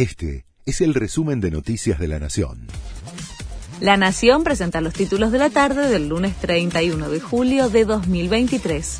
Este 0.00 0.46
es 0.64 0.80
el 0.80 0.94
resumen 0.94 1.42
de 1.42 1.50
Noticias 1.50 1.98
de 1.98 2.08
la 2.08 2.18
Nación. 2.18 2.68
La 3.82 3.98
Nación 3.98 4.44
presenta 4.44 4.80
los 4.80 4.94
títulos 4.94 5.30
de 5.30 5.36
la 5.36 5.50
tarde 5.50 5.90
del 5.90 6.08
lunes 6.08 6.34
31 6.36 7.10
de 7.10 7.20
julio 7.20 7.68
de 7.68 7.84
2023. 7.84 8.98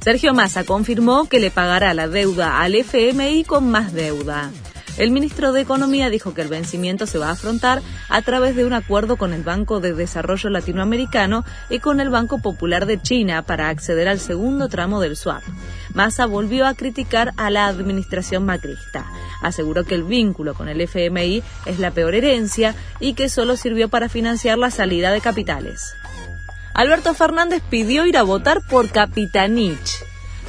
Sergio 0.00 0.32
Massa 0.32 0.62
confirmó 0.62 1.28
que 1.28 1.40
le 1.40 1.50
pagará 1.50 1.92
la 1.92 2.06
deuda 2.06 2.60
al 2.60 2.76
FMI 2.76 3.42
con 3.42 3.68
más 3.68 3.92
deuda. 3.94 4.52
El 4.98 5.10
ministro 5.10 5.52
de 5.52 5.62
Economía 5.62 6.10
dijo 6.10 6.34
que 6.34 6.42
el 6.42 6.48
vencimiento 6.48 7.06
se 7.06 7.16
va 7.16 7.28
a 7.28 7.32
afrontar 7.32 7.80
a 8.10 8.20
través 8.20 8.54
de 8.54 8.66
un 8.66 8.74
acuerdo 8.74 9.16
con 9.16 9.32
el 9.32 9.42
Banco 9.42 9.80
de 9.80 9.94
Desarrollo 9.94 10.50
Latinoamericano 10.50 11.44
y 11.70 11.78
con 11.78 11.98
el 11.98 12.10
Banco 12.10 12.38
Popular 12.38 12.84
de 12.84 13.00
China 13.00 13.42
para 13.42 13.70
acceder 13.70 14.06
al 14.06 14.20
segundo 14.20 14.68
tramo 14.68 15.00
del 15.00 15.16
swap. 15.16 15.42
Massa 15.94 16.26
volvió 16.26 16.66
a 16.66 16.74
criticar 16.74 17.32
a 17.38 17.48
la 17.48 17.68
administración 17.68 18.44
macrista. 18.44 19.06
Aseguró 19.40 19.84
que 19.84 19.94
el 19.94 20.04
vínculo 20.04 20.54
con 20.54 20.68
el 20.68 20.80
FMI 20.82 21.42
es 21.64 21.78
la 21.78 21.90
peor 21.90 22.14
herencia 22.14 22.74
y 23.00 23.14
que 23.14 23.30
solo 23.30 23.56
sirvió 23.56 23.88
para 23.88 24.10
financiar 24.10 24.58
la 24.58 24.70
salida 24.70 25.10
de 25.10 25.22
capitales. 25.22 25.94
Alberto 26.74 27.14
Fernández 27.14 27.62
pidió 27.68 28.06
ir 28.06 28.18
a 28.18 28.22
votar 28.22 28.60
por 28.68 28.90
Capitanich. 28.90 30.01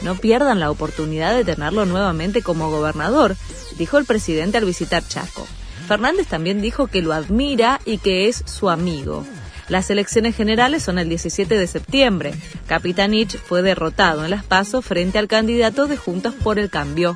No 0.03 0.16
pierdan 0.16 0.59
la 0.59 0.70
oportunidad 0.70 1.35
de 1.35 1.45
tenerlo 1.45 1.85
nuevamente 1.85 2.41
como 2.41 2.70
gobernador, 2.70 3.35
dijo 3.77 3.98
el 3.98 4.05
presidente 4.05 4.57
al 4.57 4.66
visitar 4.66 5.07
Chaco. 5.07 5.48
Fernández 5.88 6.27
también 6.27 6.61
dijo 6.61 6.88
que 6.88 7.02
lo 7.02 7.13
admira 7.13 7.80
y 7.85 7.98
que 7.98 8.27
es 8.27 8.44
su 8.45 8.70
amigo. 8.70 9.25
Las 9.70 9.89
elecciones 9.89 10.35
generales 10.35 10.84
son 10.84 10.99
el 10.99 11.08
17 11.08 11.58
de 11.58 11.67
septiembre. 11.67 12.34
Capitanich 12.67 13.38
fue 13.38 13.61
derrotado 13.61 14.25
en 14.25 14.31
las 14.31 14.44
pasos 14.44 14.85
frente 14.85 15.20
al 15.20 15.27
candidato 15.27 15.88
de 15.88 15.97
Juntos 15.97 16.33
por 16.33 16.59
el 16.59 16.70
Cambio. 16.70 17.16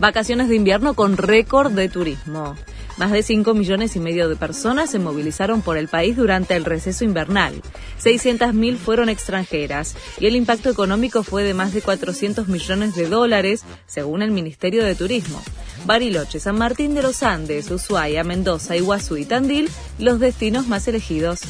Vacaciones 0.00 0.48
de 0.48 0.56
invierno 0.56 0.94
con 0.94 1.16
récord 1.16 1.72
de 1.72 1.88
turismo. 1.88 2.56
Más 2.98 3.12
de 3.12 3.22
5 3.22 3.54
millones 3.54 3.94
y 3.94 4.00
medio 4.00 4.28
de 4.28 4.34
personas 4.34 4.90
se 4.90 4.98
movilizaron 4.98 5.62
por 5.62 5.78
el 5.78 5.86
país 5.86 6.16
durante 6.16 6.56
el 6.56 6.64
receso 6.64 7.04
invernal. 7.04 7.62
600.000 8.02 8.76
fueron 8.76 9.08
extranjeras 9.08 9.94
y 10.18 10.26
el 10.26 10.34
impacto 10.34 10.68
económico 10.68 11.22
fue 11.22 11.44
de 11.44 11.54
más 11.54 11.72
de 11.72 11.80
400 11.80 12.48
millones 12.48 12.96
de 12.96 13.08
dólares, 13.08 13.64
según 13.86 14.22
el 14.22 14.32
Ministerio 14.32 14.82
de 14.82 14.96
Turismo. 14.96 15.40
Bariloche, 15.86 16.40
San 16.40 16.58
Martín 16.58 16.96
de 16.96 17.02
los 17.02 17.22
Andes, 17.22 17.70
Ushuaia, 17.70 18.24
Mendoza, 18.24 18.76
Iguazú 18.76 19.16
y 19.16 19.24
Tandil, 19.24 19.70
los 20.00 20.18
destinos 20.18 20.66
más 20.66 20.88
elegidos. 20.88 21.42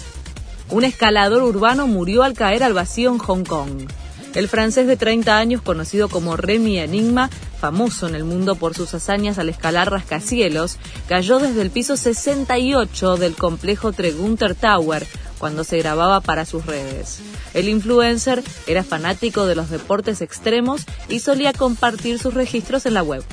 Un 0.68 0.84
escalador 0.84 1.42
urbano 1.42 1.86
murió 1.86 2.24
al 2.24 2.34
caer 2.34 2.62
al 2.62 2.74
vacío 2.74 3.10
en 3.10 3.18
Hong 3.18 3.44
Kong. 3.44 3.88
El 4.34 4.48
francés 4.48 4.86
de 4.86 4.96
30 4.96 5.38
años, 5.38 5.62
conocido 5.62 6.08
como 6.08 6.36
Remy 6.36 6.78
Enigma, 6.78 7.30
famoso 7.60 8.06
en 8.06 8.14
el 8.14 8.24
mundo 8.24 8.56
por 8.56 8.74
sus 8.74 8.94
hazañas 8.94 9.38
al 9.38 9.48
escalar 9.48 9.90
rascacielos, 9.90 10.78
cayó 11.08 11.38
desde 11.38 11.62
el 11.62 11.70
piso 11.70 11.96
68 11.96 13.16
del 13.16 13.34
complejo 13.34 13.92
Tregunter 13.92 14.54
Tower 14.54 15.06
cuando 15.38 15.64
se 15.64 15.78
grababa 15.78 16.20
para 16.20 16.44
sus 16.44 16.66
redes. 16.66 17.20
El 17.54 17.68
influencer 17.68 18.42
era 18.66 18.84
fanático 18.84 19.46
de 19.46 19.54
los 19.54 19.70
deportes 19.70 20.20
extremos 20.20 20.82
y 21.08 21.20
solía 21.20 21.52
compartir 21.52 22.18
sus 22.18 22.34
registros 22.34 22.86
en 22.86 22.94
la 22.94 23.02
web. 23.02 23.24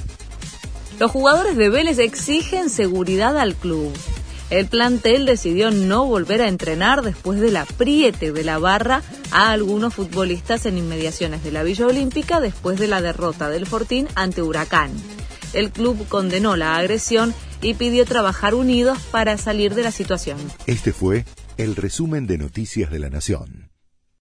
Los 1.00 1.12
jugadores 1.12 1.58
de 1.58 1.70
Vélez 1.70 2.00
exigen 2.00 2.70
seguridad 2.70 3.38
al 3.38 3.54
club. 3.56 3.92
El 4.50 4.68
plantel 4.68 5.26
decidió 5.26 5.72
no 5.72 6.06
volver 6.06 6.42
a 6.42 6.48
entrenar 6.48 7.02
después 7.02 7.40
del 7.40 7.58
apriete 7.58 8.32
de 8.32 8.44
la 8.44 8.60
barra 8.60 9.02
a 9.32 9.52
algunos 9.52 9.96
futbolistas 9.96 10.68
en 10.68 10.78
inmediaciones 10.78 11.44
de 11.44 11.52
la 11.52 11.64
Villa 11.64 11.88
Olímpica 11.88 12.40
después 12.40 12.80
de 12.80 12.88
la 12.88 13.02
derrota 13.02 13.50
del 13.50 13.66
Fortín 13.66 14.08
ante 14.14 14.44
Huracán. 14.44 14.92
El 15.54 15.72
club 15.72 16.08
condenó 16.08 16.56
la 16.56 16.76
agresión 16.76 17.34
y 17.62 17.74
pidió 17.74 18.06
trabajar 18.06 18.54
unidos 18.54 19.00
para 19.10 19.38
salir 19.38 19.74
de 19.74 19.84
la 19.84 19.92
situación. 19.92 20.38
Este 20.68 20.94
fue 20.94 21.26
el 21.58 21.76
resumen 21.76 22.28
de 22.28 22.38
Noticias 22.38 22.92
de 22.92 23.00
la 23.00 23.10
Nación. 23.10 23.75